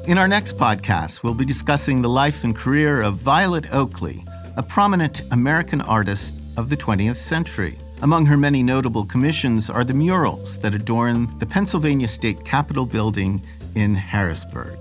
In 0.08 0.16
our 0.16 0.28
next 0.28 0.56
podcast, 0.56 1.22
we'll 1.22 1.34
be 1.34 1.44
discussing 1.44 2.00
the 2.00 2.08
life 2.08 2.42
and 2.42 2.56
career 2.56 3.02
of 3.02 3.16
Violet 3.16 3.70
Oakley, 3.70 4.24
a 4.56 4.62
prominent 4.62 5.20
American 5.30 5.82
artist 5.82 6.40
of 6.56 6.70
the 6.70 6.76
20th 6.76 7.18
century. 7.18 7.76
Among 8.02 8.24
her 8.26 8.38
many 8.38 8.62
notable 8.62 9.04
commissions 9.04 9.68
are 9.68 9.84
the 9.84 9.92
murals 9.92 10.58
that 10.60 10.74
adorn 10.74 11.36
the 11.36 11.44
Pennsylvania 11.44 12.08
State 12.08 12.46
Capitol 12.46 12.86
building 12.86 13.42
in 13.74 13.94
Harrisburg. 13.94 14.78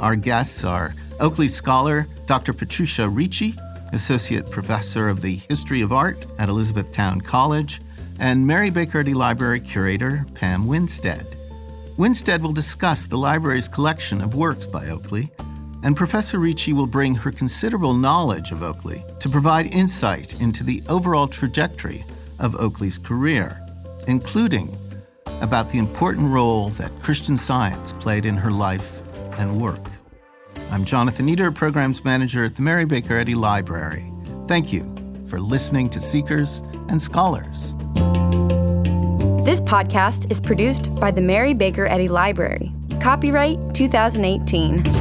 Our 0.00 0.16
guests 0.16 0.64
are 0.64 0.96
Oakley 1.20 1.46
scholar 1.46 2.08
Dr. 2.26 2.52
Patricia 2.52 3.08
Ricci, 3.08 3.54
Associate 3.92 4.50
Professor 4.50 5.08
of 5.08 5.20
the 5.20 5.36
History 5.48 5.80
of 5.80 5.92
Art 5.92 6.26
at 6.38 6.48
Elizabethtown 6.48 7.20
College, 7.20 7.80
and 8.18 8.44
Mary 8.44 8.70
Baker 8.70 8.98
Eddy 8.98 9.14
Library 9.14 9.60
Curator 9.60 10.26
Pam 10.34 10.66
Winstead. 10.66 11.36
Winstead 11.96 12.42
will 12.42 12.52
discuss 12.52 13.06
the 13.06 13.16
library's 13.16 13.68
collection 13.68 14.20
of 14.20 14.34
works 14.34 14.66
by 14.66 14.88
Oakley, 14.88 15.30
and 15.84 15.96
Professor 15.96 16.40
Ricci 16.40 16.72
will 16.72 16.88
bring 16.88 17.14
her 17.14 17.30
considerable 17.30 17.94
knowledge 17.94 18.50
of 18.50 18.64
Oakley 18.64 19.04
to 19.20 19.28
provide 19.28 19.66
insight 19.66 20.40
into 20.40 20.64
the 20.64 20.82
overall 20.88 21.28
trajectory 21.28 22.04
of 22.40 22.56
Oakley's 22.56 22.98
career, 22.98 23.60
including 24.08 24.76
about 25.40 25.70
the 25.70 25.78
important 25.78 26.28
role 26.28 26.68
that 26.70 26.90
Christian 27.02 27.38
science 27.38 27.92
played 27.92 28.26
in 28.26 28.36
her 28.36 28.50
life 28.50 29.00
and 29.38 29.60
work. 29.60 29.80
I'm 30.70 30.84
Jonathan 30.84 31.28
Eder, 31.28 31.50
Programs 31.50 32.04
Manager 32.04 32.44
at 32.44 32.56
the 32.56 32.62
Mary 32.62 32.84
Baker 32.84 33.18
Eddy 33.18 33.34
Library. 33.34 34.10
Thank 34.46 34.72
you 34.72 34.82
for 35.28 35.40
listening 35.40 35.88
to 35.90 36.00
Seekers 36.00 36.62
and 36.88 37.00
Scholars. 37.00 37.74
This 39.44 39.60
podcast 39.60 40.30
is 40.30 40.40
produced 40.40 40.94
by 40.96 41.10
the 41.10 41.20
Mary 41.20 41.54
Baker 41.54 41.86
Eddy 41.86 42.08
Library. 42.08 42.72
Copyright 43.00 43.58
2018. 43.74 44.99